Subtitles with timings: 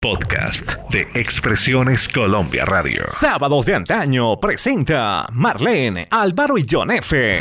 [0.00, 3.06] Podcast de Expresiones Colombia Radio.
[3.08, 7.40] Sábados de antaño presenta Marlene, Álvaro y John F.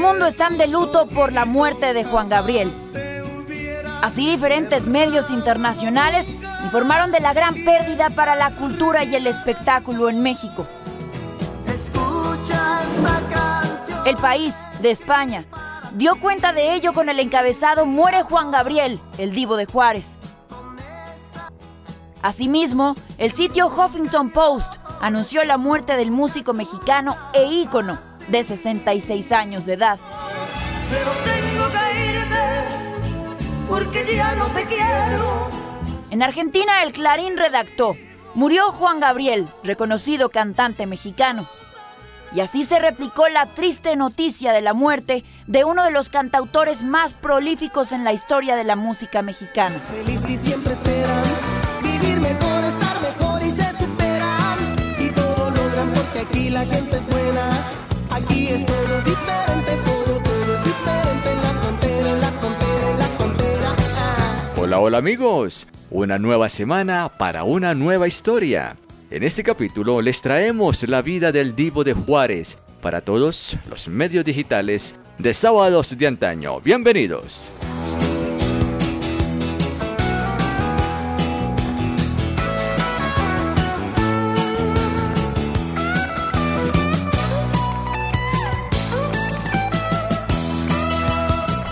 [0.00, 2.72] mundo están de luto por la muerte de Juan Gabriel.
[4.02, 6.30] Así diferentes medios internacionales
[6.64, 10.66] informaron de la gran pérdida para la cultura y el espectáculo en México.
[14.06, 15.44] El país de España
[15.92, 20.18] dio cuenta de ello con el encabezado Muere Juan Gabriel, el divo de Juárez.
[22.22, 29.32] Asimismo, el sitio Huffington Post anunció la muerte del músico mexicano e ícono de 66
[29.32, 29.98] años de edad.
[30.90, 35.50] Pero tengo que irme porque ya no te quiero.
[36.10, 37.96] En Argentina, el Clarín redactó,
[38.34, 41.48] murió Juan Gabriel, reconocido cantante mexicano.
[42.32, 46.84] Y así se replicó la triste noticia de la muerte de uno de los cantautores
[46.84, 49.76] más prolíficos en la historia de la música mexicana.
[49.92, 51.24] Feliz y siempre esperan
[51.82, 54.76] vivir mejor, estar mejor y se superan.
[54.98, 57.00] Y todo logran porque aquí la gente
[64.70, 65.66] Hola, hola amigos.
[65.90, 68.76] Una nueva semana para una nueva historia.
[69.10, 74.24] En este capítulo les traemos la vida del divo de Juárez para todos los medios
[74.24, 76.60] digitales de sábados de antaño.
[76.60, 77.50] Bienvenidos.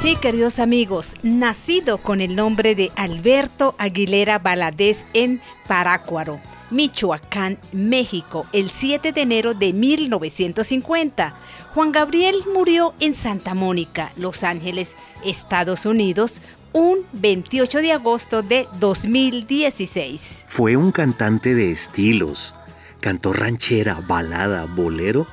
[0.08, 8.46] Sí, queridos amigos, nacido con el nombre de Alberto Aguilera Valadez en Parácuaro, Michoacán, México,
[8.54, 11.34] el 7 de enero de 1950.
[11.74, 14.96] Juan Gabriel murió en Santa Mónica, Los Ángeles,
[15.26, 16.40] Estados Unidos,
[16.72, 20.44] un 28 de agosto de 2016.
[20.48, 22.54] Fue un cantante de estilos.
[23.02, 25.26] Cantó ranchera, balada, bolero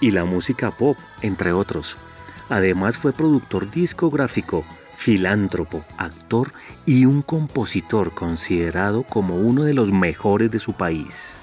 [0.00, 1.98] y la música pop, entre otros.
[2.48, 4.64] Además fue productor discográfico,
[4.94, 6.52] filántropo, actor
[6.86, 11.41] y un compositor considerado como uno de los mejores de su país.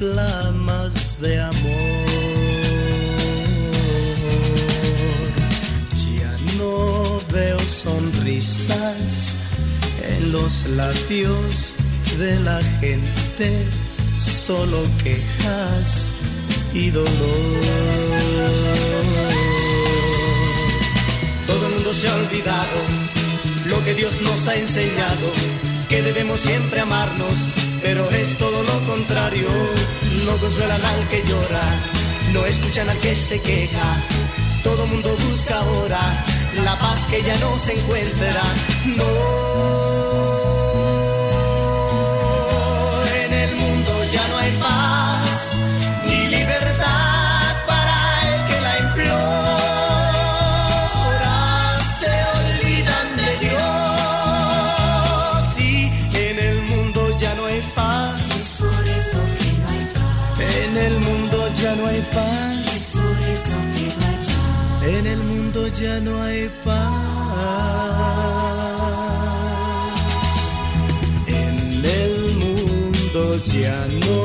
[0.00, 2.06] Más de amor.
[6.16, 9.36] Ya no veo sonrisas
[10.08, 11.74] en los labios
[12.18, 13.66] de la gente,
[14.18, 16.10] solo quejas
[16.74, 17.08] y dolor.
[21.46, 22.78] Todo el mundo se ha olvidado
[23.66, 25.32] lo que Dios nos ha enseñado,
[25.88, 29.48] que debemos siempre amarnos, pero es todo lo contrario.
[30.24, 31.64] No consuelan al que llora,
[32.32, 34.04] no escuchan al que se queja.
[34.62, 36.24] Todo mundo busca ahora
[36.64, 38.42] la paz que ya no se encuentra.
[38.84, 39.87] No.
[62.14, 62.94] paz.
[63.32, 63.52] Es.
[64.96, 66.92] En el mundo ya no hay paz.
[71.26, 74.18] En el mundo ya no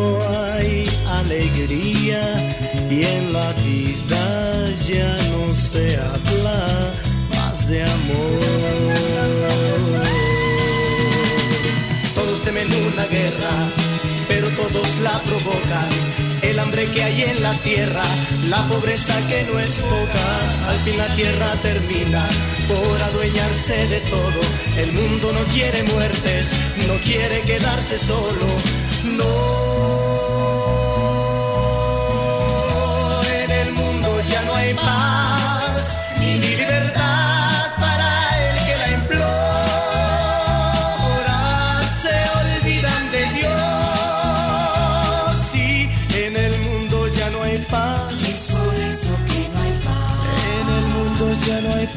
[0.47, 0.89] hay
[1.21, 2.21] alegría
[2.89, 6.93] y en la vida ya no se habla
[7.29, 8.42] más de amor.
[16.91, 18.03] Que hay en la tierra,
[18.49, 20.69] la pobreza que no es poca.
[20.69, 22.27] Al fin la tierra termina
[22.67, 24.41] por adueñarse de todo.
[24.77, 26.51] El mundo no quiere muertes,
[26.87, 28.47] no quiere quedarse solo.
[29.03, 29.61] No,
[33.43, 35.42] en el mundo ya no hay paz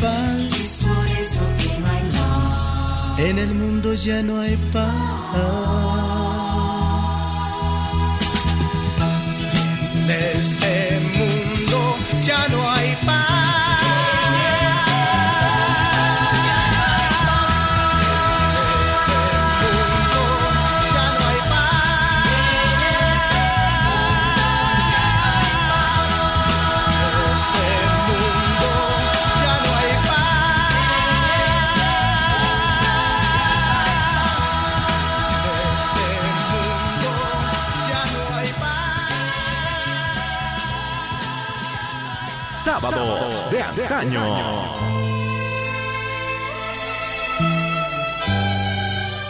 [0.01, 0.37] paz.
[0.53, 3.21] Es por eso que no hay paz.
[3.21, 6.16] En el mundo ya no hay paz.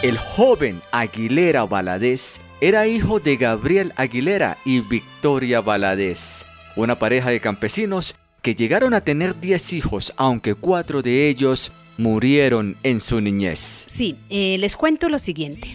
[0.01, 6.45] El joven Aguilera Valadez era hijo de Gabriel Aguilera y Victoria Valadez,
[6.77, 12.77] una pareja de campesinos que llegaron a tener 10 hijos, aunque cuatro de ellos murieron
[12.83, 13.59] en su niñez.
[13.59, 15.67] Sí, eh, les cuento lo siguiente.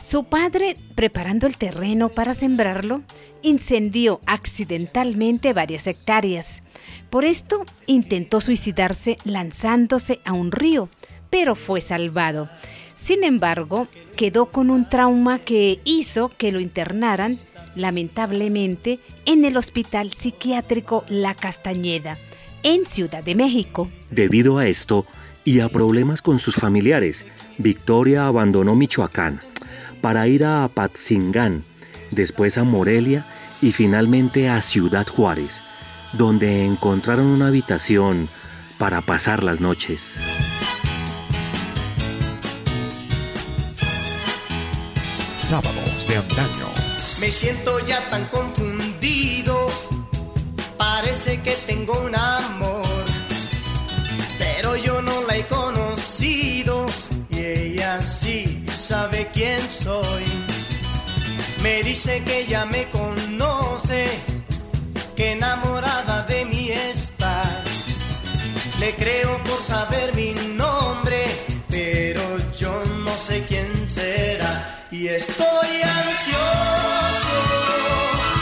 [0.00, 3.02] Su padre, preparando el terreno para sembrarlo,
[3.46, 6.64] incendió accidentalmente varias hectáreas.
[7.10, 10.88] Por esto intentó suicidarse lanzándose a un río,
[11.30, 12.48] pero fue salvado.
[12.96, 17.38] Sin embargo, quedó con un trauma que hizo que lo internaran,
[17.76, 22.18] lamentablemente, en el Hospital Psiquiátrico La Castañeda,
[22.64, 23.88] en Ciudad de México.
[24.10, 25.06] Debido a esto
[25.44, 27.26] y a problemas con sus familiares,
[27.58, 29.40] Victoria abandonó Michoacán
[30.00, 31.64] para ir a Apatzingán,
[32.10, 33.24] después a Morelia
[33.60, 35.64] y finalmente a Ciudad Juárez,
[36.12, 38.28] donde encontraron una habitación
[38.78, 40.20] para pasar las noches.
[45.48, 46.66] Sábados de antaño.
[47.20, 49.70] Me siento ya tan confundido.
[50.76, 52.84] Parece que tengo un amor.
[54.38, 56.86] Pero yo no la he conocido.
[57.30, 60.24] Y ella sí sabe quién soy.
[61.62, 63.15] Me dice que ya me conoce.
[75.06, 77.36] Y estoy ansioso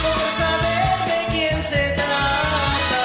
[0.02, 3.04] por saber de quién se trata.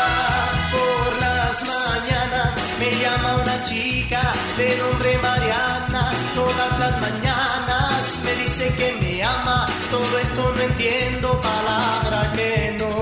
[0.72, 4.22] Por las mañanas me llama una chica
[4.58, 6.10] de nombre Mariana.
[6.36, 9.68] Todas las mañanas me dice que me ama.
[9.92, 12.94] Todo esto no entiendo palabra que no.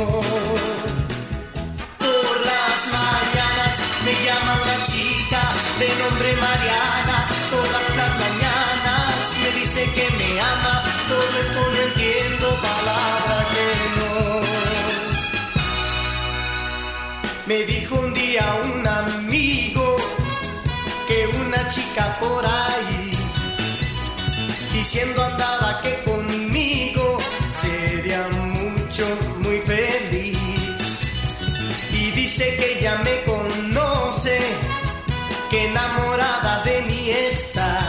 [2.00, 5.42] Por las mañanas me llama una chica
[5.78, 7.18] de nombre Mariana.
[7.52, 10.17] Todas las mañanas me dice que me
[17.48, 19.96] Me dijo un día un amigo
[21.08, 23.12] que una chica por ahí
[24.74, 27.18] diciendo andaba que conmigo
[27.50, 29.06] sería mucho,
[29.46, 30.38] muy feliz.
[31.94, 34.39] Y dice que ya me conoce,
[35.50, 37.80] que enamorada de mí está.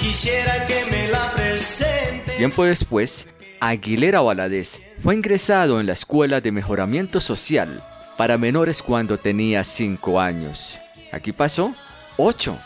[0.00, 2.32] Quisiera que me la presente.
[2.36, 3.28] Tiempo después,
[3.60, 7.80] Aguilera Valadez fue ingresado en la Escuela de Mejoramiento Social
[8.16, 10.78] para menores cuando tenía 5 años.
[11.12, 11.74] Aquí pasó
[12.16, 12.58] 8,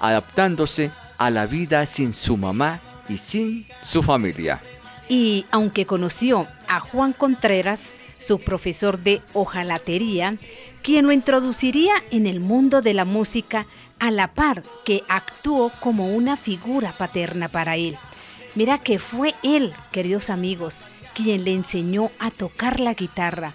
[0.00, 4.60] adaptándose a la vida sin su mamá y sin su familia.
[5.08, 10.36] Y aunque conoció a Juan Contreras, su profesor de hojalatería,
[10.82, 13.66] quien lo introduciría en el mundo de la música
[13.98, 17.96] a la par que actuó como una figura paterna para él.
[18.54, 23.52] Mira que fue él, queridos amigos, quien le enseñó a tocar la guitarra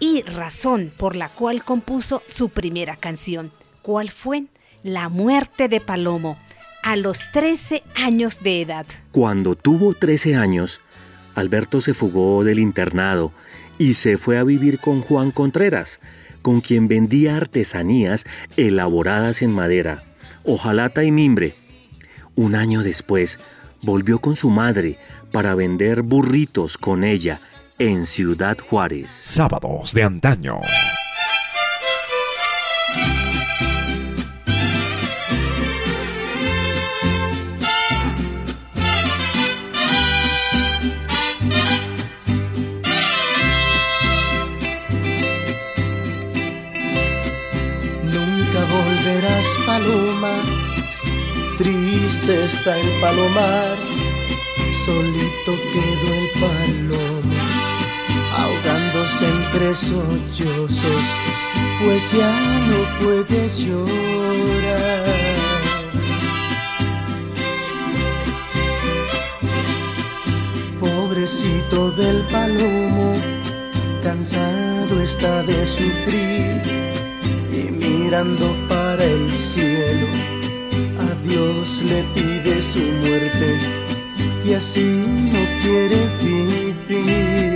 [0.00, 3.52] y razón por la cual compuso su primera canción.
[3.82, 4.44] ¿Cuál fue?
[4.82, 6.38] La muerte de Palomo,
[6.82, 8.86] a los 13 años de edad.
[9.12, 10.80] Cuando tuvo 13 años,
[11.34, 13.32] Alberto se fugó del internado
[13.78, 16.00] y se fue a vivir con Juan Contreras,
[16.42, 18.24] con quien vendía artesanías
[18.56, 20.02] elaboradas en madera,
[20.44, 21.54] hojalata y mimbre.
[22.34, 23.38] Un año después,
[23.82, 24.96] volvió con su madre
[25.30, 27.40] para vender burritos con ella
[27.80, 29.10] en Ciudad Juárez.
[29.10, 30.60] Sábados de antaño.
[48.04, 50.34] Nunca volverás, paloma.
[51.56, 53.76] Triste está el palomar.
[54.84, 57.09] Solito quedó el ahogándose
[59.22, 61.06] entre sollozos,
[61.82, 62.32] pues ya
[62.68, 65.04] no puedes llorar.
[70.78, 73.14] Pobrecito del palomo,
[74.02, 76.62] cansado está de sufrir
[77.52, 80.06] y mirando para el cielo,
[80.98, 83.58] a Dios le pide su muerte,
[84.44, 87.49] que así no quiere vivir.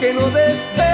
[0.00, 0.91] Que no despertaron.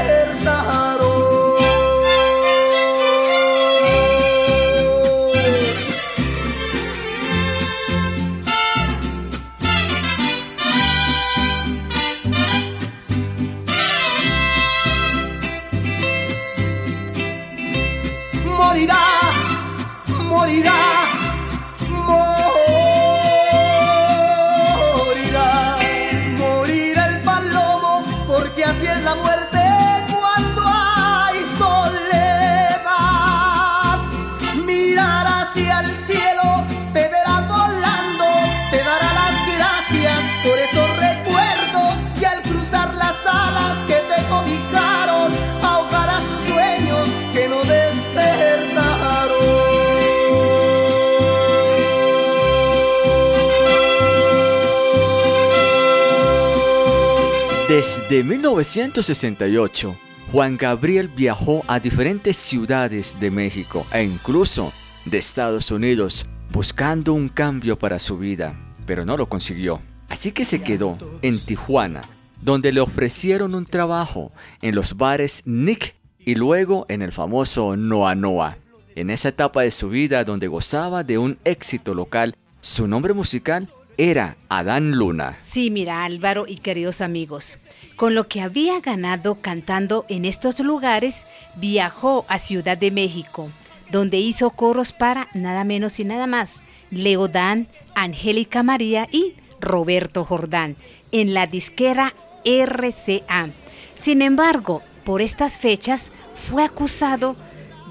[57.78, 59.97] Desde 1968,
[60.32, 64.73] Juan Gabriel viajó a diferentes ciudades de México e incluso
[65.04, 69.80] de Estados Unidos buscando un cambio para su vida, pero no lo consiguió.
[70.08, 72.02] Así que se quedó en Tijuana,
[72.42, 78.16] donde le ofrecieron un trabajo en los bares Nick y luego en el famoso Noa
[78.16, 78.58] Noa.
[78.97, 83.68] En esa etapa de su vida donde gozaba de un éxito local, su nombre musical
[83.99, 85.37] era Adán Luna.
[85.42, 87.58] Sí, mira Álvaro y queridos amigos,
[87.99, 91.26] con lo que había ganado cantando en estos lugares,
[91.57, 93.50] viajó a Ciudad de México,
[93.90, 96.62] donde hizo coros para nada menos y nada más,
[96.93, 100.76] Leodán, Angélica María y Roberto Jordán,
[101.11, 102.14] en la disquera
[102.45, 103.49] RCA.
[103.97, 107.35] Sin embargo, por estas fechas fue acusado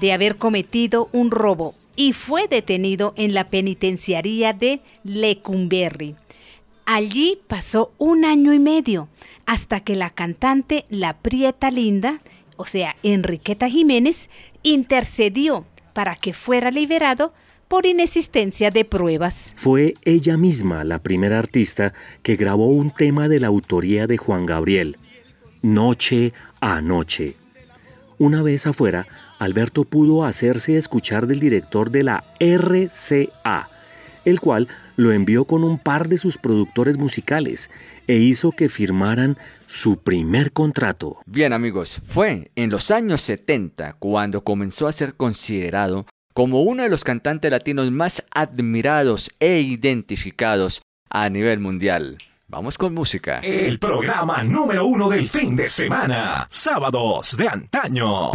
[0.00, 6.14] de haber cometido un robo y fue detenido en la penitenciaría de Lecumberri.
[6.86, 9.08] Allí pasó un año y medio
[9.48, 12.20] hasta que la cantante La Prieta Linda,
[12.58, 14.28] o sea, Enriqueta Jiménez,
[14.62, 15.64] intercedió
[15.94, 17.32] para que fuera liberado
[17.66, 19.54] por inexistencia de pruebas.
[19.56, 24.44] Fue ella misma la primera artista que grabó un tema de la autoría de Juan
[24.44, 24.98] Gabriel,
[25.62, 27.34] Noche a Noche.
[28.18, 29.06] Una vez afuera,
[29.38, 33.66] Alberto pudo hacerse escuchar del director de la RCA,
[34.26, 37.70] el cual lo envió con un par de sus productores musicales
[38.08, 39.38] e hizo que firmaran
[39.68, 41.20] su primer contrato.
[41.26, 46.88] Bien amigos, fue en los años 70 cuando comenzó a ser considerado como uno de
[46.88, 52.18] los cantantes latinos más admirados e identificados a nivel mundial.
[52.46, 53.40] Vamos con música.
[53.40, 56.46] El programa número uno del fin de semana.
[56.48, 58.30] Sábados de antaño.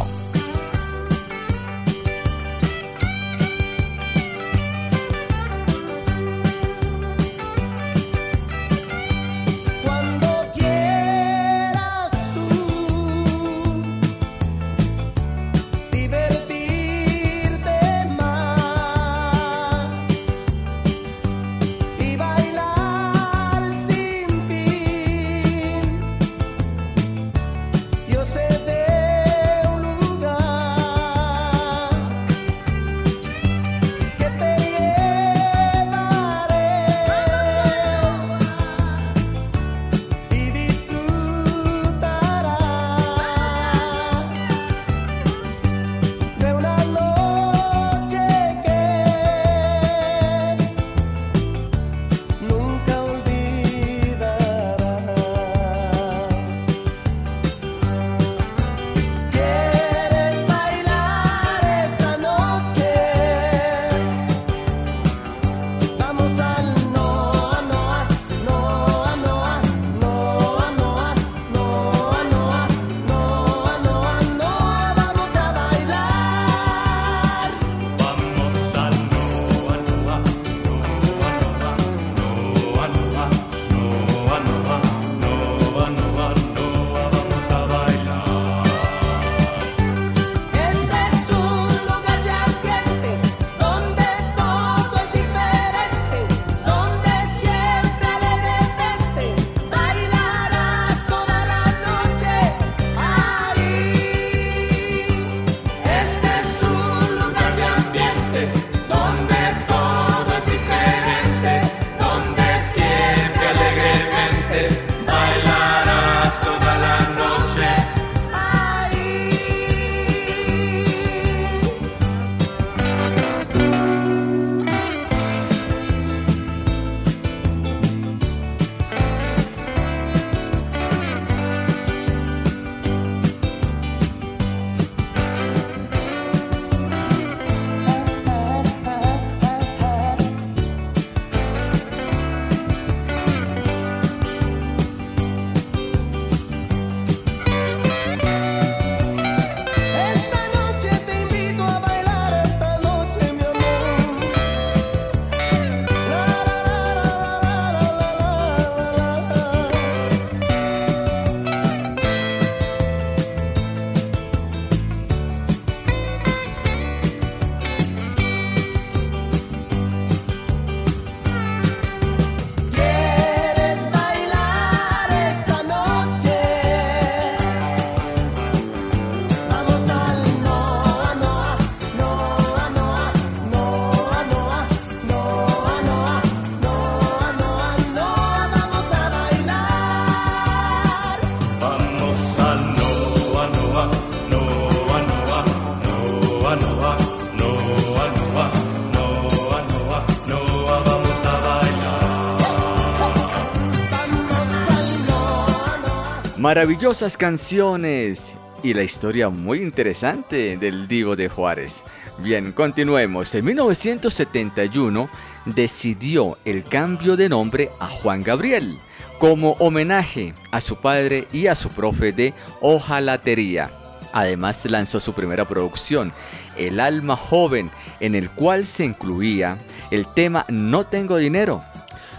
[206.44, 211.86] Maravillosas canciones y la historia muy interesante del Divo de Juárez.
[212.18, 213.34] Bien, continuemos.
[213.34, 215.10] En 1971
[215.46, 218.77] decidió el cambio de nombre a Juan Gabriel
[219.20, 223.72] como homenaje a su padre y a su profe de hojalatería.
[224.12, 226.12] Además lanzó su primera producción,
[226.58, 229.58] El alma joven, en el cual se incluía
[229.92, 231.64] el tema No tengo dinero,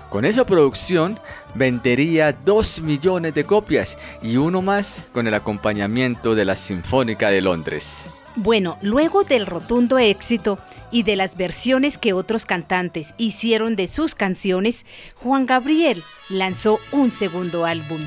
[0.09, 1.19] con esa producción
[1.55, 7.40] vendería 2 millones de copias y uno más con el acompañamiento de la Sinfónica de
[7.40, 8.07] Londres.
[8.37, 10.59] Bueno, luego del rotundo éxito
[10.90, 14.85] y de las versiones que otros cantantes hicieron de sus canciones,
[15.17, 18.01] Juan Gabriel lanzó un segundo álbum,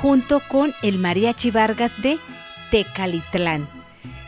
[0.00, 2.18] junto con el Mariachi Vargas de
[2.70, 3.68] Tecalitlán.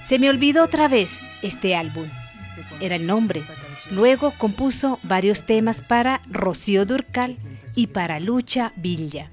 [0.04, 2.06] Se me olvidó otra vez este álbum,
[2.80, 3.42] era el nombre.
[3.92, 7.36] Luego compuso varios temas para Rocío Durcal
[7.78, 9.30] y para Lucha Villa.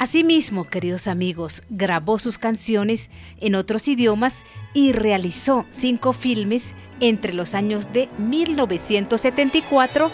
[0.00, 3.08] Asimismo, queridos amigos, grabó sus canciones
[3.40, 10.10] en otros idiomas y realizó cinco filmes entre los años de 1974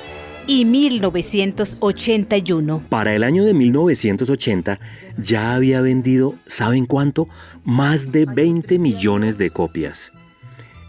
[0.46, 2.82] y 1981.
[2.90, 4.78] Para el año de 1980
[5.16, 7.30] ya había vendido, ¿saben cuánto?
[7.64, 10.12] Más de 20 millones de copias.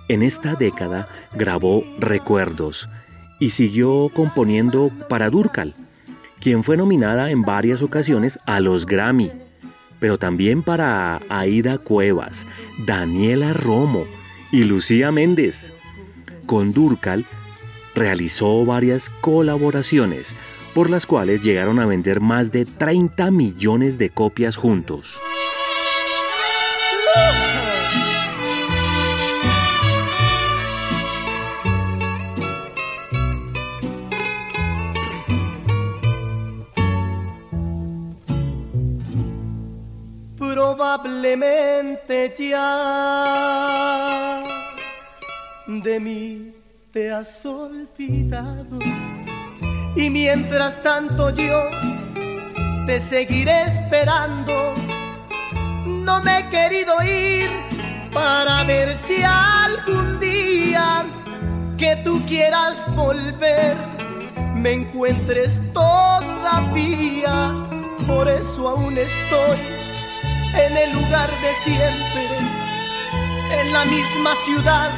[0.10, 2.90] En esta década grabó Recuerdos
[3.40, 5.74] y siguió componiendo para Durcal,
[6.42, 9.32] quien fue nominada en varias ocasiones a los Grammy,
[10.00, 12.48] pero también para Aida Cuevas,
[12.86, 14.06] Daniela Romo
[14.52, 15.72] y Lucía Méndez.
[16.48, 17.26] Con Durcal
[17.94, 20.36] realizó varias colaboraciones,
[20.74, 25.22] por las cuales llegaron a vender más de 30 millones de copias juntos.
[40.62, 44.44] Probablemente ya
[45.66, 46.54] de mí
[46.94, 48.78] te has olvidado
[49.96, 51.64] y mientras tanto yo
[52.86, 54.76] te seguiré esperando.
[55.88, 57.50] No me he querido ir
[58.14, 61.08] para ver si algún día
[61.76, 63.76] que tú quieras volver
[64.54, 67.52] me encuentres todavía.
[68.06, 69.81] Por eso aún estoy
[70.54, 72.28] en el lugar de siempre,
[73.60, 74.90] en la misma ciudad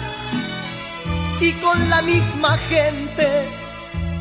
[1.40, 3.28] y con la misma gente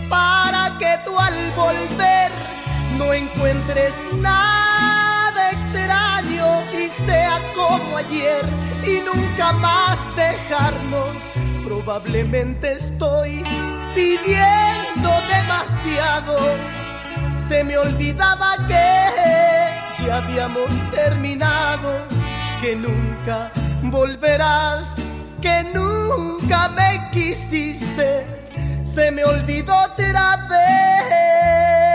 [0.09, 2.31] para que tú al volver
[2.99, 8.45] no encuentres nada extraño y sea como ayer
[8.85, 11.17] y nunca más dejarnos.
[11.65, 13.43] Probablemente estoy
[13.95, 16.37] pidiendo demasiado.
[17.49, 22.07] Se me olvidaba que ya habíamos terminado,
[22.61, 23.51] que nunca
[23.83, 24.95] volverás
[25.43, 28.25] que nunca me quisiste,
[28.85, 31.92] se me olvidó otra vez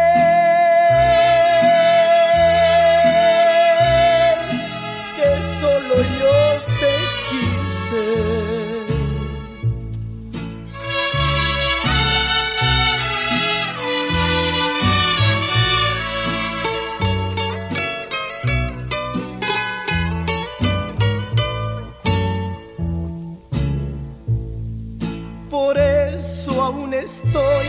[27.27, 27.67] estoy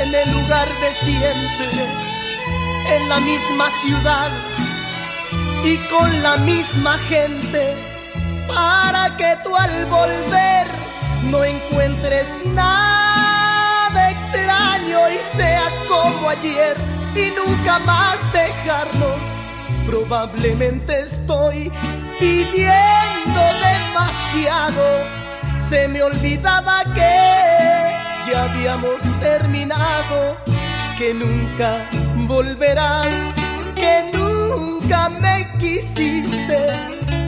[0.00, 1.68] en el lugar de siempre,
[2.94, 4.30] en la misma ciudad
[5.64, 7.74] y con la misma gente,
[8.48, 10.66] para que tú al volver
[11.24, 16.76] no encuentres nada extraño y sea como ayer
[17.14, 19.20] y nunca más dejarnos.
[19.86, 21.70] Probablemente estoy
[22.18, 25.22] pidiendo demasiado
[25.72, 27.61] se me olvidaba que
[28.32, 30.36] ya habíamos terminado,
[30.96, 31.88] que nunca
[32.26, 33.08] volverás,
[33.74, 36.66] que nunca me quisiste,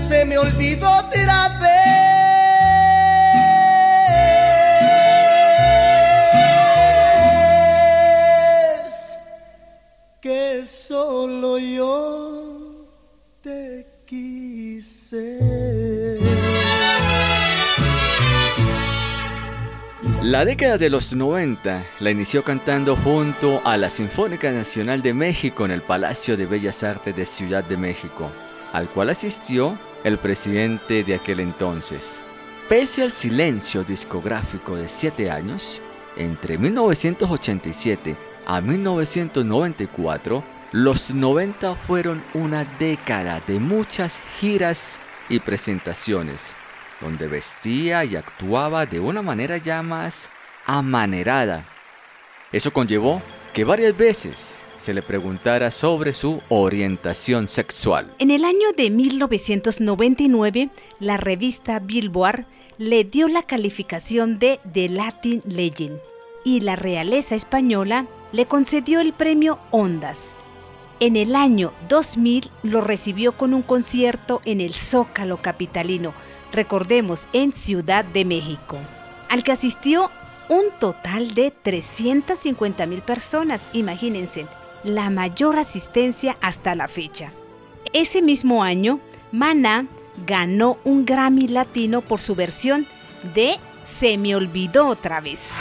[0.09, 1.75] se me olvidó otra vez
[10.23, 12.87] que solo yo
[13.43, 15.44] te quise.
[20.25, 25.67] La década de los 90 la inició cantando junto a la Sinfónica Nacional de México
[25.67, 28.33] en el Palacio de Bellas Artes de Ciudad de México,
[28.73, 32.23] al cual asistió el presidente de aquel entonces.
[32.71, 35.83] Pese al silencio discográfico de siete años,
[36.17, 46.57] entre 1987 a 1994, los 90 fueron una década de muchas giras y presentaciones
[47.05, 50.31] donde vestía y actuaba de una manera ya más
[50.65, 51.69] amanerada.
[52.51, 58.11] Eso conllevó que varias veces se le preguntara sobre su orientación sexual.
[58.19, 62.47] En el año de 1999, la revista Billboard
[62.79, 65.99] le dio la calificación de The Latin Legend
[66.45, 70.37] y la realeza española le concedió el premio Ondas.
[71.01, 76.15] En el año 2000 lo recibió con un concierto en el Zócalo Capitalino,
[76.55, 78.79] recordemos, en Ciudad de México,
[79.29, 80.11] al que asistió
[80.49, 84.47] un total de 350 mil personas, imagínense,
[84.83, 87.31] la mayor asistencia hasta la fecha.
[87.93, 89.01] Ese mismo año,
[89.33, 89.87] Maná
[90.27, 92.87] ganó un Grammy Latino por su versión
[93.35, 95.53] de Se me olvidó otra vez.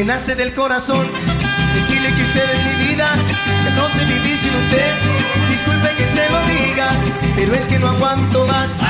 [0.00, 1.10] Me nace del corazón
[1.74, 3.06] decirle que usted es mi vida,
[3.64, 4.92] que no sé vivir sin usted.
[5.50, 6.88] Disculpe que se lo diga,
[7.36, 8.80] pero es que no aguanto más.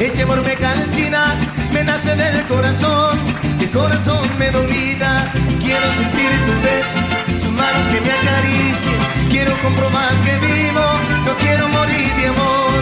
[0.00, 1.34] Este amor me calcina,
[1.74, 3.20] me nace del corazón,
[3.60, 5.30] y el corazón me domina.
[5.60, 8.96] Quiero sentir sus besos, sus manos que me acaricien.
[9.28, 10.86] Quiero comprobar que vivo,
[11.26, 12.80] no quiero morir de amor.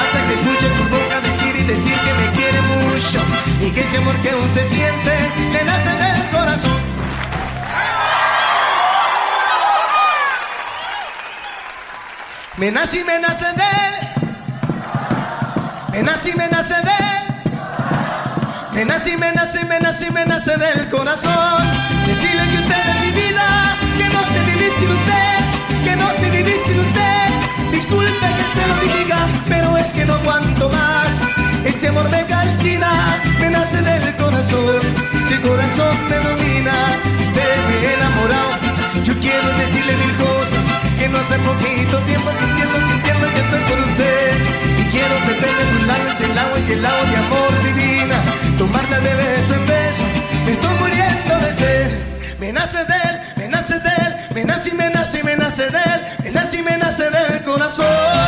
[0.00, 3.20] Hasta que escuche tu boca decir y decir que me quiere mucho
[3.60, 5.12] y que ese amor que usted siente
[5.52, 6.09] le nace del
[12.60, 13.94] Me nace y me nace de él.
[15.92, 17.24] Me nace y me nace de él.
[18.74, 21.66] Me nace me nace me nace me nace del corazón.
[22.06, 25.38] Decirle que usted es mi vida, que no sé vivir sin usted,
[25.84, 27.72] que no sé vivir sin usted.
[27.72, 31.08] Disculpe que se lo diga, pero es que no aguanto más.
[31.64, 34.80] Este amor me calcina, me nace del corazón.
[35.30, 36.74] Que corazón me domina,
[37.22, 38.50] usted me enamorado.
[39.02, 41.38] Yo quiero decirle mil cosas que no hace
[41.90, 44.32] poquito tiempo sintiendo, sintiendo yo estoy por usted.
[44.78, 48.16] Y quiero beber de tus labios el agua y el agua de amor divina.
[48.58, 50.04] Tomarla de beso en beso,
[50.44, 51.90] me estoy muriendo de sed.
[52.38, 55.36] Me nace de él, me nace de él, me nace y me nace y me
[55.36, 58.19] nace de él, me nace y me nace del corazón.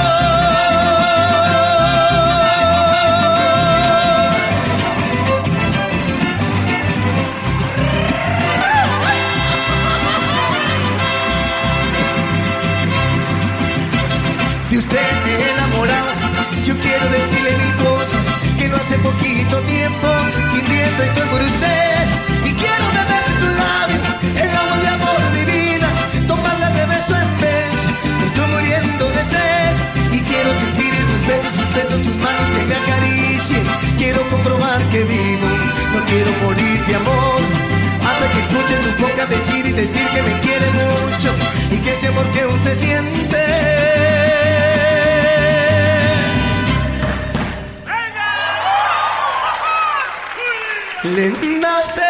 [18.93, 20.09] Hace poquito tiempo
[20.49, 22.05] sintiendo estoy por usted.
[22.45, 24.03] Y quiero beber de sus labios
[24.37, 25.89] el agua de amor divina,
[26.29, 27.89] tomarla de beso en beso.
[28.19, 29.75] Me estoy muriendo de sed
[30.13, 33.65] y quiero sentir sus besos, sus besos, sus manos que me acaricien.
[33.97, 35.49] Quiero comprobar que vivo,
[35.95, 37.41] no quiero morir de amor.
[38.05, 41.33] Hasta que escuche tu boca decir y decir que me quiere mucho
[41.71, 44.42] y que ese amor que usted siente.
[51.05, 52.01] Me nace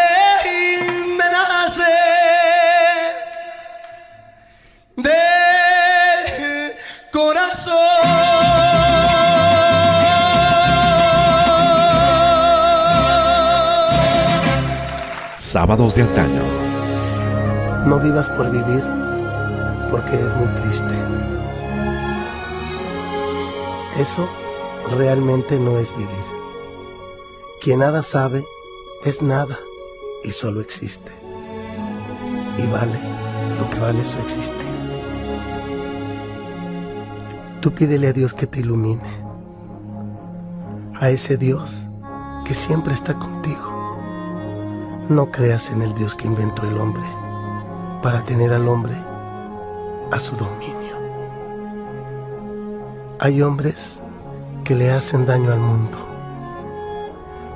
[4.97, 5.07] del
[7.11, 7.73] corazón.
[15.39, 16.43] Sábados de antaño.
[17.87, 18.85] No vivas por vivir,
[19.91, 20.95] porque es muy triste.
[23.99, 24.29] Eso
[24.99, 26.09] realmente no es vivir.
[27.63, 28.45] Quien nada sabe
[29.05, 29.59] es nada
[30.25, 31.11] y solo existe.
[32.59, 32.99] Y vale
[33.59, 34.73] lo que vale su existir.
[37.61, 39.23] Tú pídele a Dios que te ilumine.
[41.01, 41.89] A ese Dios
[42.45, 43.73] que siempre está contigo.
[45.09, 47.05] No creas en el Dios que inventó el hombre
[48.03, 48.95] para tener al hombre
[50.11, 50.97] a su dominio.
[53.21, 54.01] Hay hombres
[54.65, 55.99] que le hacen daño al mundo,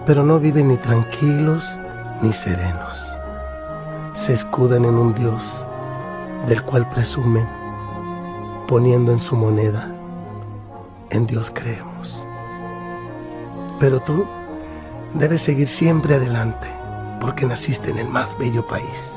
[0.07, 1.81] pero no viven ni tranquilos
[2.23, 3.19] ni serenos.
[4.15, 5.67] Se escudan en un Dios
[6.47, 7.47] del cual presumen,
[8.69, 9.93] poniendo en su moneda,
[11.11, 12.25] en Dios creemos.
[13.81, 14.27] Pero tú
[15.13, 16.69] debes seguir siempre adelante,
[17.21, 19.13] porque naciste en el más bello país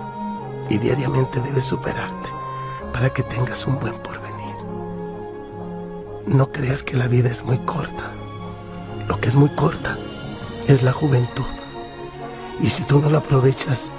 [0.69, 2.29] y diariamente debes superarte
[2.91, 4.55] para que tengas un buen porvenir.
[6.25, 8.11] No creas que la vida es muy corta.
[9.07, 9.97] Lo que es muy corta
[10.69, 11.51] es la juventud.
[12.61, 13.89] Y si tú no la aprovechas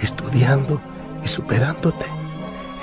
[0.00, 0.80] estudiando
[1.22, 2.04] y superándote,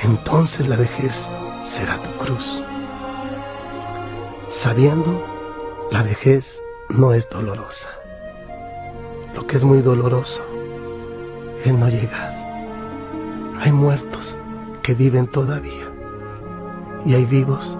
[0.01, 1.27] entonces la vejez
[1.65, 2.63] será tu cruz.
[4.49, 5.25] Sabiendo,
[5.91, 7.89] la vejez no es dolorosa.
[9.35, 10.41] Lo que es muy doloroso
[11.65, 12.33] es no llegar.
[13.59, 14.37] Hay muertos
[14.81, 15.91] que viven todavía
[17.05, 17.77] y hay vivos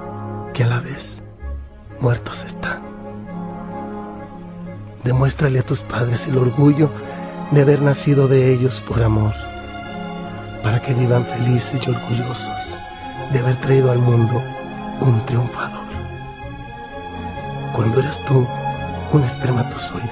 [0.54, 1.22] que a la vez
[2.00, 2.93] muertos están.
[5.04, 6.90] Demuéstrale a tus padres el orgullo
[7.52, 9.34] de haber nacido de ellos por amor,
[10.64, 12.74] para que vivan felices y orgullosos
[13.34, 14.42] de haber traído al mundo
[15.02, 15.84] un triunfador.
[17.76, 18.48] Cuando eras tú
[19.12, 20.10] un espermatozoide,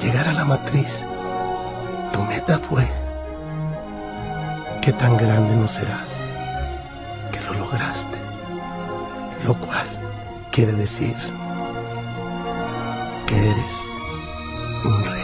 [0.00, 1.04] llegar a la matriz,
[2.12, 2.86] tu meta fue,
[4.82, 6.22] ¿qué tan grande no serás?
[7.32, 8.18] Que lo lograste,
[9.44, 9.86] lo cual
[10.52, 11.16] quiere decir
[13.30, 13.74] que eres
[14.84, 15.22] un rey.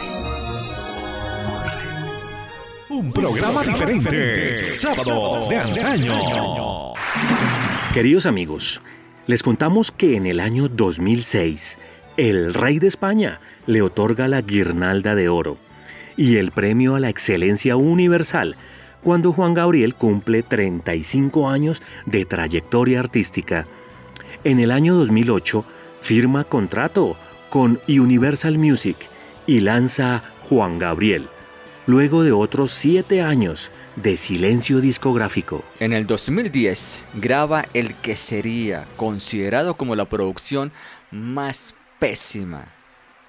[2.89, 4.69] Un programa diferente.
[4.69, 6.93] Sábados de antaño.
[7.93, 8.81] Queridos amigos,
[9.25, 11.77] les contamos que en el año 2006,
[12.15, 15.57] el rey de España le otorga la guirnalda de oro.
[16.19, 18.55] y el Premio a la Excelencia Universal
[19.03, 23.67] cuando Juan Gabriel cumple 35 años de trayectoria artística.
[24.43, 25.63] En el año 2008
[26.01, 27.15] firma contrato
[27.57, 28.95] con Universal Music
[29.47, 31.27] y lanza Juan Gabriel,
[31.87, 35.63] luego de otros siete años de silencio discográfico.
[35.79, 40.71] En el 2010 graba el que sería considerado como la producción
[41.09, 42.67] más pésima,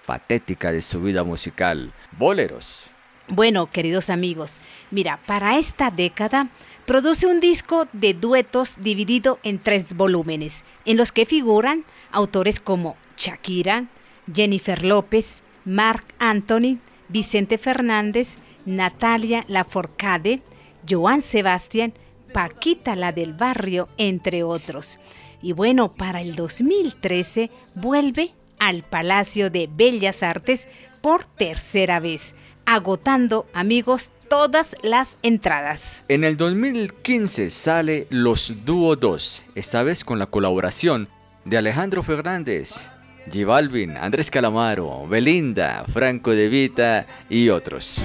[0.04, 2.90] patética de su vida musical, Boleros.
[3.28, 4.60] Bueno, queridos amigos,
[4.90, 6.50] mira, para esta década
[6.84, 12.96] produce un disco de duetos dividido en tres volúmenes, en los que figuran autores como
[13.16, 13.86] Shakira,
[14.32, 18.36] Jennifer López, Marc Anthony, Vicente Fernández,
[18.66, 20.42] Natalia Laforcade,
[20.88, 21.94] Joan Sebastián,
[22.32, 24.98] Paquita la del barrio, entre otros.
[25.40, 30.68] Y bueno, para el 2013 vuelve al Palacio de Bellas Artes
[31.00, 32.34] por tercera vez,
[32.66, 36.04] agotando, amigos, todas las entradas.
[36.08, 41.08] En el 2015 sale Los Dúo 2, esta vez con la colaboración
[41.44, 42.90] de Alejandro Fernández,
[43.32, 48.02] J Balvin, Andrés Calamaro, Belinda, Franco De Vita y otros.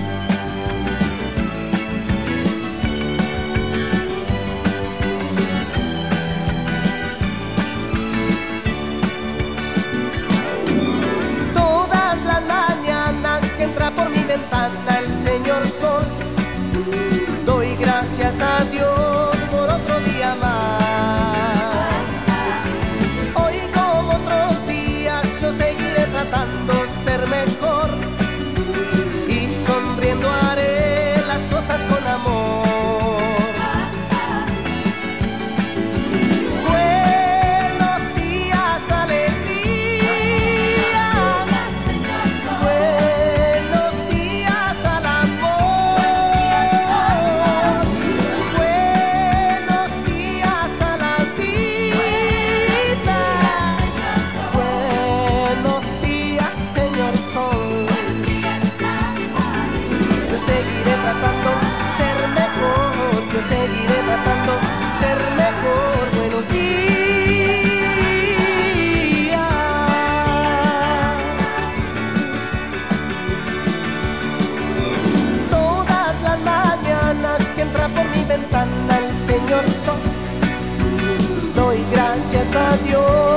[82.82, 83.33] Gracias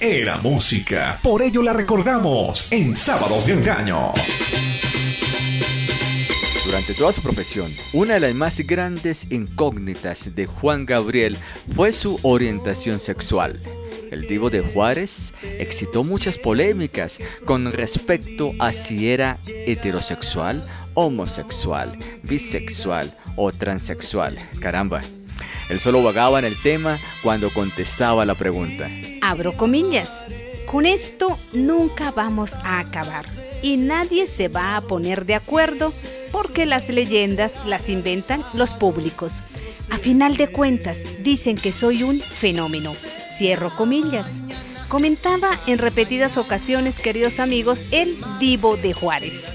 [0.00, 1.18] era música.
[1.22, 4.12] Por ello la recordamos en Sábados de Engaño.
[6.66, 11.38] Durante toda su profesión, una de las más grandes incógnitas de Juan Gabriel
[11.74, 13.62] fue su orientación sexual.
[14.10, 23.16] El divo de Juárez excitó muchas polémicas con respecto a si era heterosexual, homosexual, bisexual
[23.36, 24.38] o transexual.
[24.60, 25.00] Caramba,
[25.70, 28.90] él solo vagaba en el tema cuando contestaba la pregunta.
[29.32, 30.26] Abro comillas.
[30.66, 33.24] Con esto nunca vamos a acabar
[33.62, 35.90] y nadie se va a poner de acuerdo
[36.30, 39.42] porque las leyendas las inventan los públicos.
[39.88, 42.92] A final de cuentas, dicen que soy un fenómeno.
[43.34, 44.42] Cierro comillas.
[44.88, 49.54] Comentaba en repetidas ocasiones, queridos amigos, el divo de Juárez.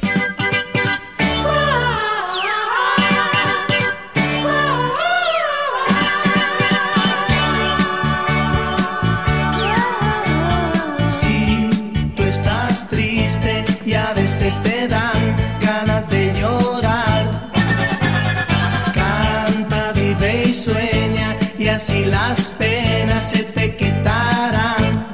[21.77, 25.05] Y así las penas se te quitarán.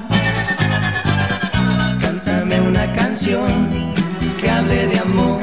[1.99, 3.93] Cántame una canción
[4.39, 5.41] que hable de amor.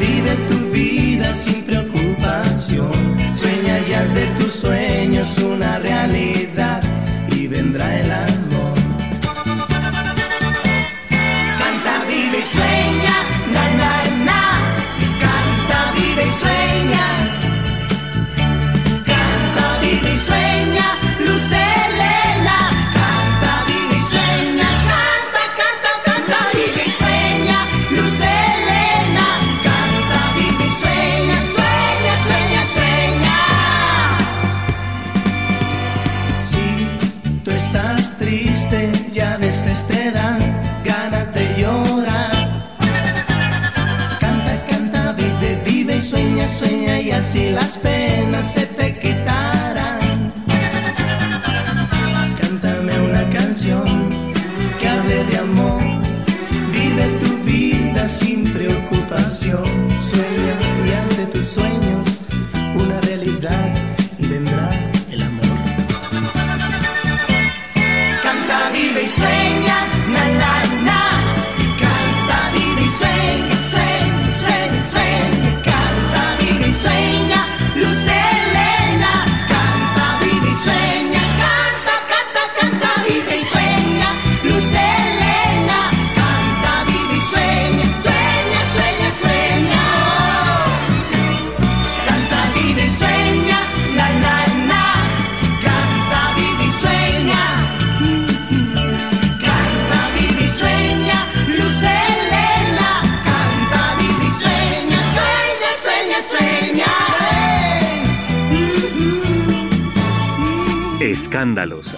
[0.00, 2.90] Vive tu vida sin preocupación.
[3.36, 6.35] Sueña ya de tus sueños una realidad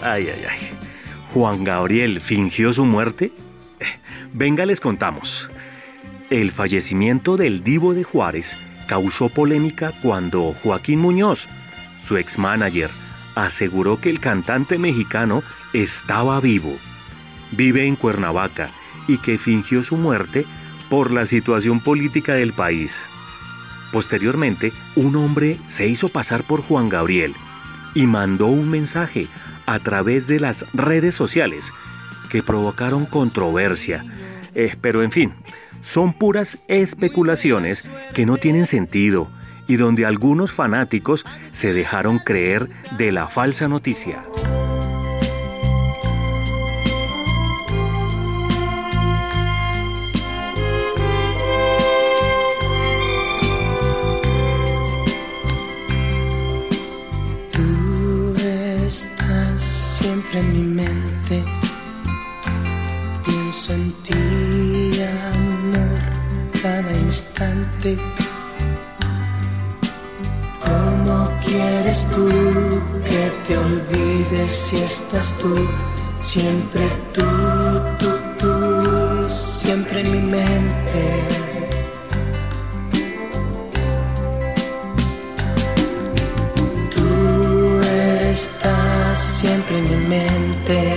[0.02, 0.58] Ay, ay, ay.
[1.34, 3.32] Juan Gabriel fingió su muerte.
[4.32, 5.50] Venga, les contamos.
[6.30, 8.56] El fallecimiento del divo de Juárez
[8.86, 11.48] causó polémica cuando Joaquín Muñoz,
[12.02, 12.90] su ex-manager,
[13.34, 15.42] aseguró que el cantante mexicano
[15.72, 16.76] estaba vivo,
[17.52, 18.70] vive en Cuernavaca
[19.06, 20.44] y que fingió su muerte
[20.90, 23.06] por la situación política del país.
[23.92, 27.34] Posteriormente, un hombre se hizo pasar por Juan Gabriel
[27.94, 29.28] y mandó un mensaje
[29.68, 31.72] a través de las redes sociales
[32.30, 34.04] que provocaron controversia.
[34.54, 35.34] Eh, pero en fin,
[35.80, 39.30] son puras especulaciones que no tienen sentido
[39.66, 44.24] y donde algunos fanáticos se dejaron creer de la falsa noticia.
[60.28, 61.44] Siempre en mi mente.
[63.24, 65.00] Pienso en ti,
[65.34, 66.00] amor,
[66.62, 67.98] cada instante.
[70.64, 72.28] ¿Cómo quieres tú
[73.04, 75.54] que te olvides si estás tú?
[76.20, 77.22] Siempre tú,
[77.98, 78.08] tú,
[78.38, 81.47] tú, siempre en mi mente.
[89.40, 90.96] Siempre en mi mente.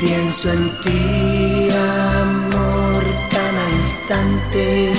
[0.00, 1.68] Pienso en ti,
[2.22, 4.94] amor, cada instante.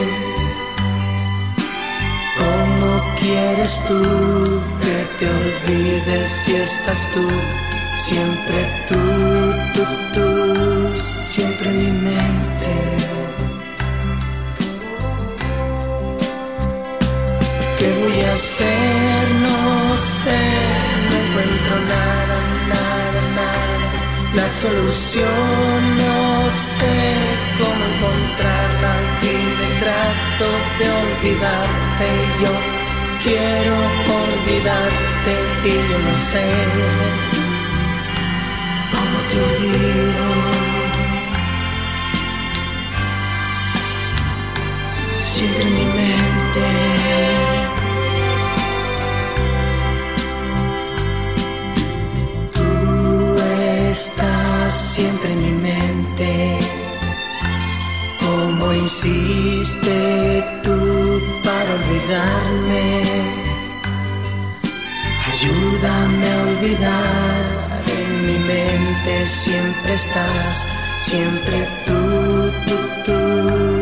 [2.41, 4.01] ¿Cómo quieres tú
[4.84, 7.28] que te olvides si estás tú?
[7.97, 8.57] Siempre
[8.88, 9.01] tú,
[9.74, 10.30] tú, tú,
[11.11, 12.74] siempre en mi mente.
[17.80, 19.24] ¿Qué voy a hacer?
[19.41, 20.92] No sé,
[21.34, 22.38] encuentro nada,
[22.69, 23.77] nada, nada.
[24.36, 26.95] La solución no sé
[27.57, 28.93] cómo encontrarla.
[29.21, 30.47] Dime, trato
[30.79, 32.07] de olvidarte.
[32.41, 32.51] Yo
[33.23, 33.75] quiero
[34.21, 35.34] olvidarte
[35.65, 36.45] y yo no sé
[38.93, 40.25] cómo te olvido.
[45.15, 47.02] Siempre en mi mente.
[53.93, 56.59] Estás siempre en mi mente.
[58.19, 62.85] Como insiste tú para olvidarme.
[65.31, 67.41] Ayúdame a olvidar.
[67.99, 70.65] En mi mente siempre estás.
[70.99, 73.72] Siempre tú, tú, tú.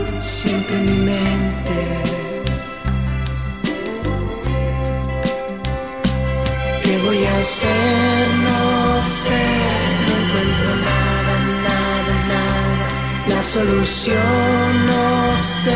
[13.84, 15.76] Solución no sé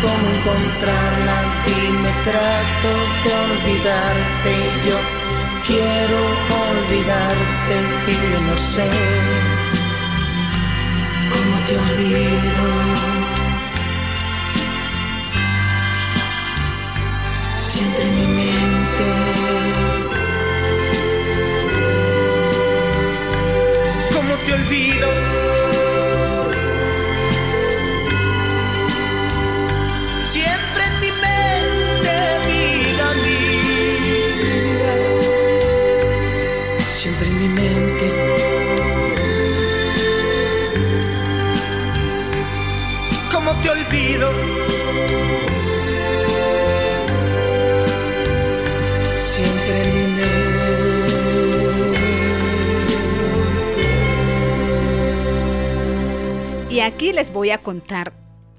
[0.00, 1.36] cómo encontrarla.
[1.66, 2.90] Dime, trato
[3.24, 4.52] de olvidarte.
[4.86, 4.96] Yo
[5.66, 6.18] quiero
[6.70, 7.76] olvidarte
[8.08, 8.88] y yo no sé
[11.32, 12.66] cómo te olvido.
[17.58, 18.26] Siempre mi
[56.86, 58.12] aquí les voy a contar,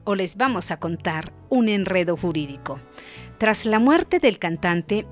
[0.04, 2.80] o les vamos a contar, un enredo jurídico.
[3.38, 5.06] Tras la muerte del cantante,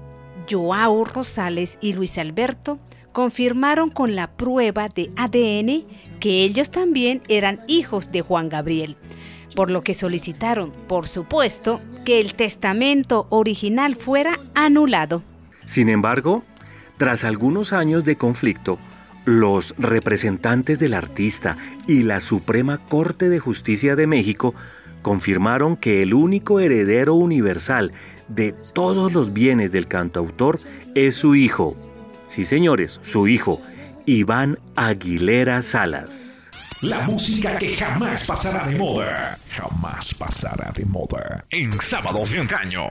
[0.50, 2.78] Joao Rosales y Luis Alberto
[3.14, 5.86] confirmaron con la prueba de ADN
[6.20, 8.98] que ellos también eran hijos de Juan Gabriel,
[9.56, 15.24] por lo que solicitaron, por supuesto, que el testamento original fuera anulado.
[15.64, 16.44] Sin embargo,
[16.98, 18.78] tras algunos años de conflicto,
[19.26, 21.58] los representantes del artista
[21.88, 24.56] y la Suprema Corte de Justicia de México
[25.02, 27.92] confirmaron que el único heredero universal
[28.28, 30.60] de todos los bienes del cantautor
[30.96, 31.76] es su hijo.
[32.26, 33.62] Sí, señores, su hijo,
[34.06, 36.52] Iván Aguilera Salas.
[36.82, 39.40] La música que jamás pasará de moda.
[39.50, 41.46] Jamás pasará de moda.
[41.50, 42.88] En sábados de antaño.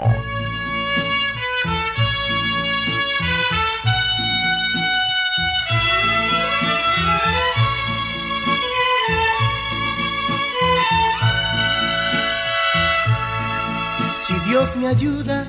[14.55, 15.45] Dios me ayuda,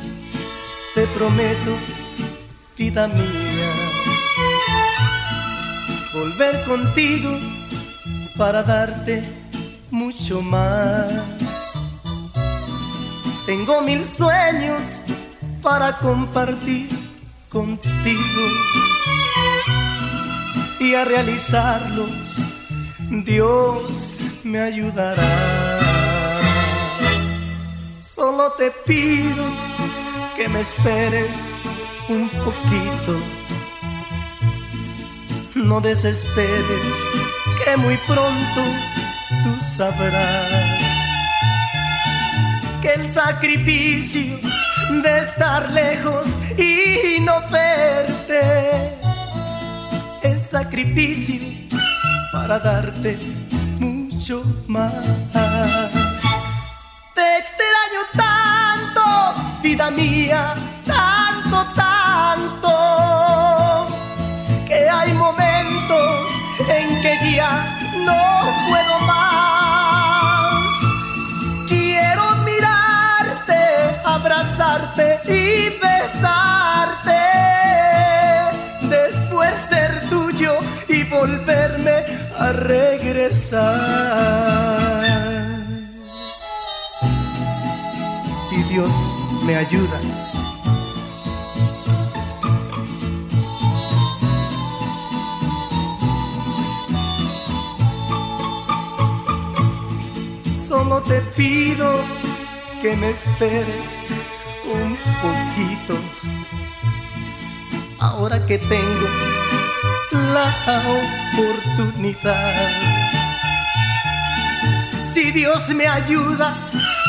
[0.96, 1.78] te prometo,
[2.76, 3.72] vida mía,
[6.12, 7.30] volver contigo
[8.36, 9.24] para darte
[9.92, 11.12] mucho más.
[13.46, 15.04] Tengo mil sueños
[15.62, 16.90] para compartir
[17.50, 18.44] contigo
[20.80, 22.10] y a realizarlos
[23.24, 25.75] Dios me ayudará.
[28.16, 29.44] Solo te pido
[30.38, 31.58] que me esperes
[32.08, 33.14] un poquito.
[35.56, 36.96] No desesperes,
[37.62, 38.62] que muy pronto
[39.44, 40.50] tú sabrás
[42.82, 44.40] que el sacrificio
[45.04, 46.26] de estar lejos
[46.58, 48.98] y no verte
[50.24, 51.42] es sacrificio
[52.32, 53.18] para darte
[53.78, 54.94] mucho más.
[57.14, 57.38] Te
[59.76, 60.56] vida mía,
[60.86, 62.72] tanto, tanto,
[64.66, 68.22] que hay momentos en que ya no
[68.70, 70.64] puedo más.
[71.68, 73.62] Quiero mirarte,
[74.06, 77.24] abrazarte y besarte,
[78.84, 80.54] después ser tuyo
[80.88, 82.06] y volverme
[82.40, 84.05] a regresar.
[89.46, 90.00] Me ayuda.
[100.68, 102.00] Solo te pido
[102.82, 104.00] que me esperes
[104.74, 105.96] un poquito.
[108.00, 109.08] Ahora que tengo
[110.34, 110.48] la
[111.34, 112.72] oportunidad.
[115.14, 116.58] Si Dios me ayuda,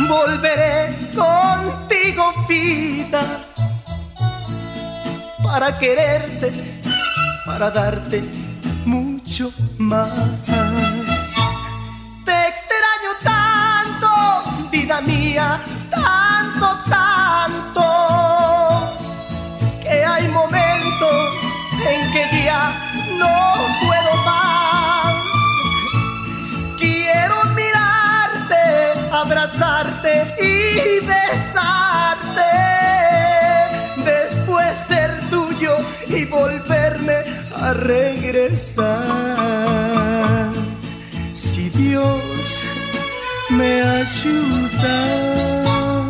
[0.08, 0.94] volveré
[2.48, 3.22] vida
[5.42, 6.80] para quererte,
[7.44, 8.22] para darte
[8.86, 10.10] mucho más.
[12.24, 14.08] Te extraño tanto,
[14.70, 15.60] vida mía,
[15.90, 17.84] tanto, tanto,
[19.82, 21.34] que hay momentos
[21.86, 22.72] en que ya
[23.18, 23.36] no
[23.86, 25.14] puedo más.
[26.78, 28.62] Quiero mirarte,
[29.12, 31.55] abrazarte y besarte.
[37.74, 38.86] Regresar.
[41.34, 42.60] Si Dios
[43.50, 45.26] me ayuda.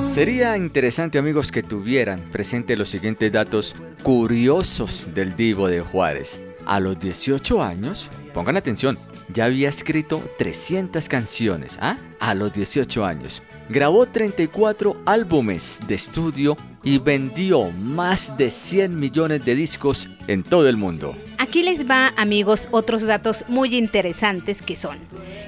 [0.09, 6.41] Sería interesante amigos que tuvieran presente los siguientes datos curiosos del divo de Juárez.
[6.65, 8.97] A los 18 años, pongan atención,
[9.33, 11.99] ya había escrito 300 canciones, ¿ah?
[12.19, 13.43] A los 18 años.
[13.69, 20.69] Grabó 34 álbumes de estudio y vendió más de 100 millones de discos en todo
[20.69, 21.17] el mundo.
[21.47, 24.99] Aquí les va, amigos, otros datos muy interesantes que son.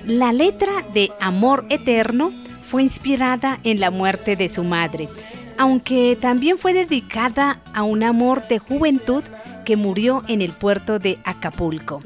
[0.06, 2.32] La letra de Amor Eterno
[2.62, 5.08] fue inspirada en la muerte de su madre,
[5.56, 9.24] aunque también fue dedicada a un amor de juventud
[9.64, 12.00] que murió en el puerto de Acapulco.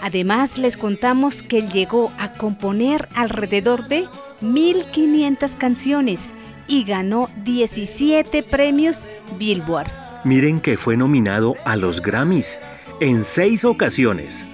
[0.00, 4.06] Además, les contamos que llegó a componer alrededor de
[4.40, 6.32] 1.500 canciones
[6.68, 9.04] y ganó 17 premios
[9.36, 9.90] Billboard.
[10.24, 12.60] Miren que fue nominado a los Grammys
[13.02, 14.46] en seis ocasiones.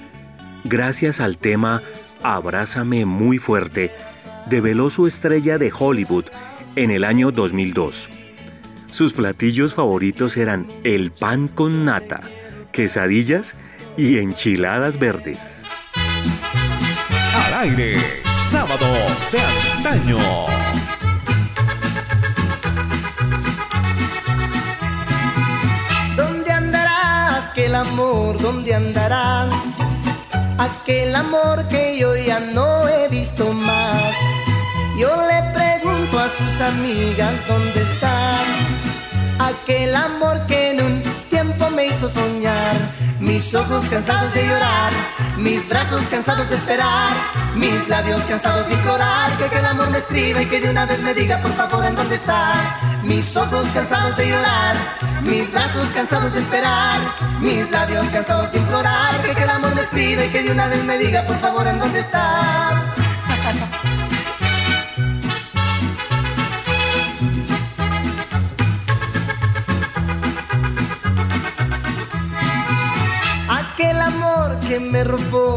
[0.64, 1.82] Gracias al tema
[2.22, 3.92] Abrázame muy fuerte,
[4.46, 6.24] develó su estrella de Hollywood
[6.74, 8.08] en el año 2002.
[8.90, 12.22] Sus platillos favoritos eran el pan con nata,
[12.72, 13.54] quesadillas
[13.98, 15.68] y enchiladas verdes.
[17.34, 18.00] Al aire,
[18.48, 19.40] sábados de
[19.76, 20.67] antaño.
[27.78, 28.40] Amor?
[28.40, 29.48] ¿Dónde andará?
[30.58, 34.14] Aquel amor que yo ya no he visto más.
[34.98, 38.38] Yo le pregunto a sus amigas dónde está
[39.38, 42.76] aquel amor que en un tiempo me hizo soñar.
[43.28, 44.90] Mis ojos cansados de llorar,
[45.36, 47.10] mis brazos cansados de esperar,
[47.56, 50.98] mis labios cansados de implorar que aquel amor me escriba y que de una vez
[51.00, 52.54] me diga por favor en dónde está.
[53.02, 54.76] Mis ojos cansados de llorar,
[55.24, 57.00] mis brazos cansados de esperar,
[57.40, 60.82] mis labios cansados de implorar que aquel amor me escriba y que de una vez
[60.84, 62.57] me diga por favor en dónde está.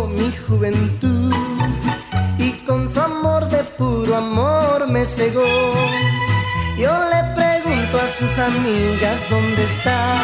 [0.10, 1.34] Mi juventud
[2.38, 5.46] y con su amor de puro amor me cegó.
[6.78, 10.18] Yo le pregunto a sus amigas dónde está,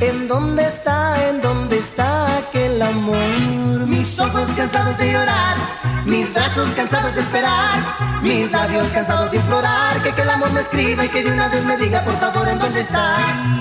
[0.00, 3.86] en dónde está, en dónde está aquel amor.
[3.86, 5.56] Mis ojos cansados de llorar,
[6.04, 7.78] mis brazos cansados de esperar,
[8.22, 11.64] mis labios cansados de implorar que aquel amor me escriba y que de una vez
[11.64, 13.16] me diga por favor en dónde está.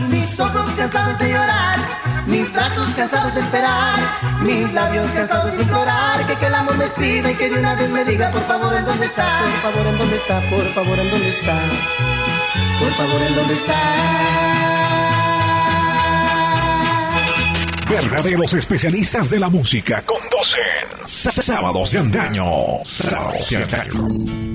[0.10, 1.80] Mis ojos cansados de llorar,
[2.28, 4.00] mis brazos cansados de esperar,
[4.42, 7.90] mis labios cansados de implorar que aquel amor me escriba y que de una vez
[7.90, 9.40] me diga por favor en dónde está.
[9.42, 11.60] Por favor en dónde está, por favor en dónde está.
[12.80, 13.80] Por favor en dónde está.
[17.90, 20.34] Verdaderos especialistas de la música conducen
[21.06, 22.46] Sábados de antaño.
[22.84, 24.53] Sábados de antaño.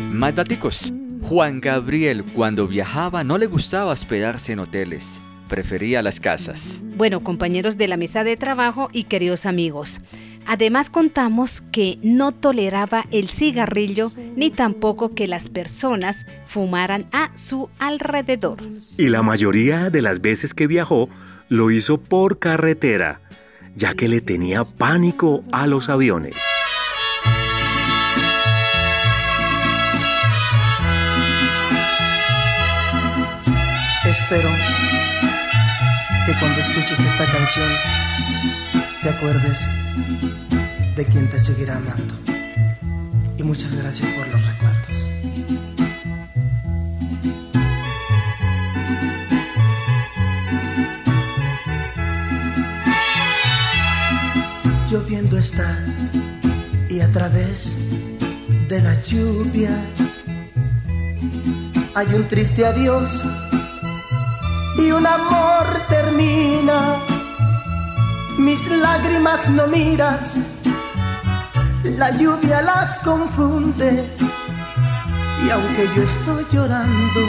[0.00, 0.92] Más daticos.
[1.22, 6.80] Juan Gabriel cuando viajaba no le gustaba hospedarse en hoteles, prefería las casas.
[6.96, 10.00] Bueno, compañeros de la mesa de trabajo y queridos amigos.
[10.46, 17.68] Además contamos que no toleraba el cigarrillo ni tampoco que las personas fumaran a su
[17.78, 18.58] alrededor.
[18.96, 21.08] Y la mayoría de las veces que viajó
[21.48, 23.20] lo hizo por carretera,
[23.74, 26.36] ya que le tenía pánico a los aviones.
[34.08, 34.48] Espero
[36.24, 37.68] que cuando escuches esta canción
[39.02, 39.58] te acuerdes
[40.96, 42.14] de quien te seguirá amando.
[43.36, 44.96] Y muchas gracias por los recuerdos.
[54.90, 55.84] Lloviendo está
[56.88, 57.76] y a través
[58.68, 59.76] de la lluvia
[61.94, 63.47] hay un triste adiós
[64.92, 66.96] un amor termina.
[68.38, 70.38] Mis lágrimas no miras,
[71.98, 74.10] la lluvia las confunde.
[75.44, 77.20] Y aunque yo estoy llorando,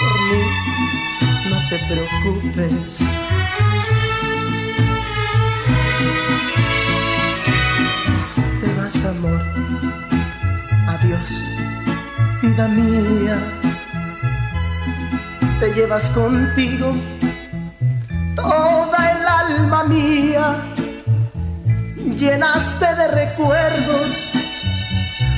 [0.00, 0.42] por mí
[1.50, 2.98] no te preocupes.
[8.60, 9.42] Te vas, amor.
[10.88, 11.44] Adiós,
[12.42, 13.67] vida mía
[15.58, 16.94] te llevas contigo
[18.36, 20.56] toda el alma mía,
[22.16, 24.32] llenaste de recuerdos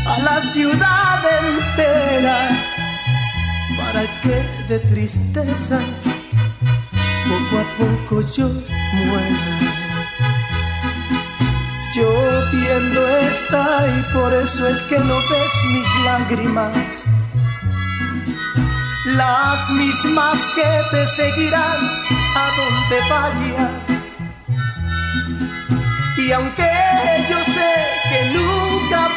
[0.06, 2.48] a la ciudad entera,
[3.78, 5.80] para que de tristeza
[7.28, 8.48] poco a poco yo
[8.92, 9.70] muera.
[11.94, 16.99] Lloviendo está y por eso es que no ves mis lágrimas.
[19.16, 21.80] Las mismas que te seguirán
[22.36, 24.06] a donde vayas.
[26.16, 26.70] Y aunque
[27.28, 27.74] yo sé
[28.10, 29.08] que nunca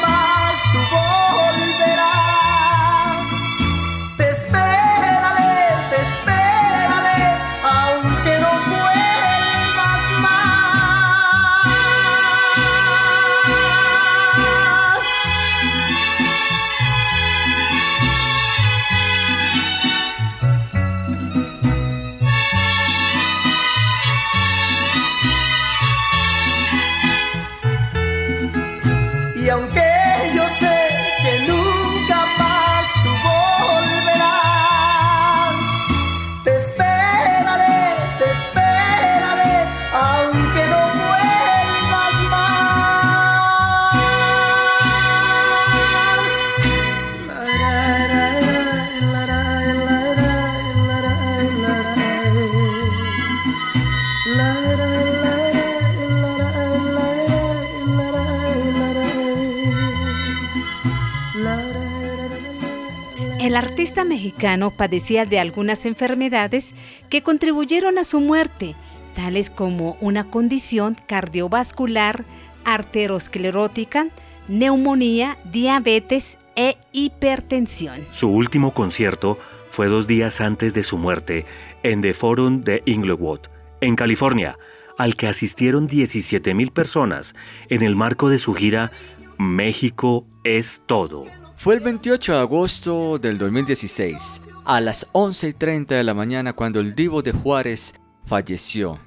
[64.03, 66.75] Mexicano padecía de algunas enfermedades
[67.09, 68.75] que contribuyeron a su muerte,
[69.15, 72.25] tales como una condición cardiovascular,
[72.65, 74.07] arteriosclerótica,
[74.47, 78.05] neumonía, diabetes e hipertensión.
[78.11, 79.39] Su último concierto
[79.69, 81.45] fue dos días antes de su muerte
[81.83, 83.41] en The Forum de Inglewood,
[83.81, 84.57] en California,
[84.97, 87.35] al que asistieron 17.000 personas
[87.69, 88.91] en el marco de su gira
[89.37, 91.25] México es todo.
[91.63, 96.51] Fue el 28 de agosto del 2016, a las 11 y 30 de la mañana,
[96.51, 97.93] cuando el divo de Juárez
[98.25, 98.99] falleció.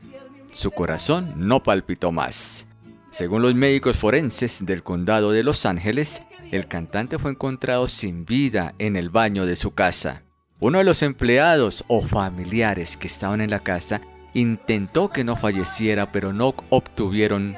[0.53, 2.67] Su corazón no palpitó más.
[3.11, 8.75] Según los médicos forenses del condado de Los Ángeles, el cantante fue encontrado sin vida
[8.79, 10.23] en el baño de su casa.
[10.59, 14.01] Uno de los empleados o familiares que estaban en la casa
[14.33, 17.55] intentó que no falleciera, pero no obtuvieron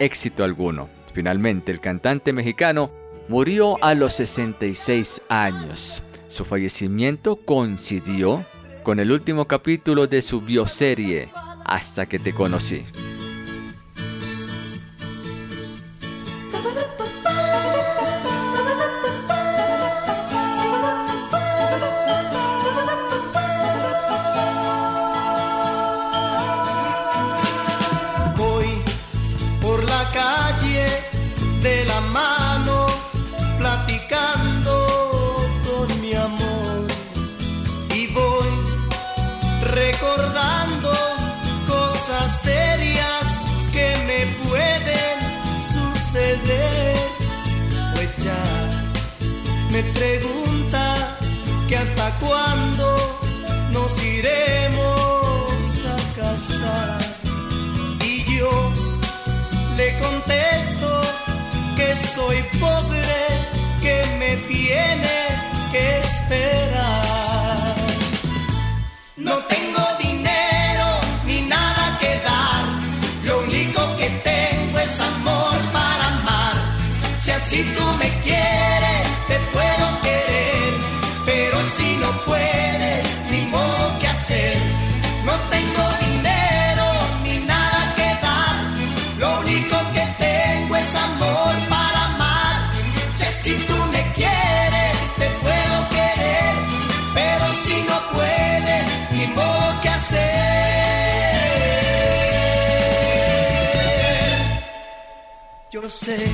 [0.00, 0.90] éxito alguno.
[1.14, 2.90] Finalmente, el cantante mexicano
[3.28, 6.02] murió a los 66 años.
[6.28, 8.44] Su fallecimiento coincidió
[8.82, 11.30] con el último capítulo de su bioserie,
[11.64, 12.84] Hasta que te conocí.
[105.74, 106.24] Yo sé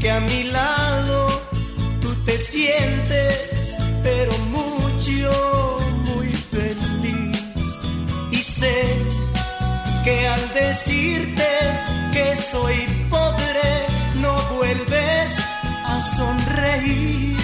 [0.00, 1.28] que a mi lado
[2.02, 7.38] tú te sientes, pero mucho, muy feliz.
[8.32, 8.82] Y sé
[10.02, 11.46] que al decirte
[12.12, 12.74] que soy
[13.10, 13.70] pobre,
[14.16, 15.36] no vuelves
[15.84, 17.36] a sonreír.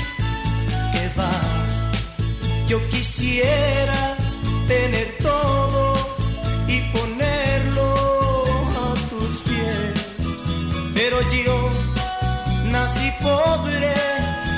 [0.93, 1.31] Que va,
[2.67, 4.17] yo quisiera
[4.67, 5.62] tener todo
[13.23, 13.95] pobre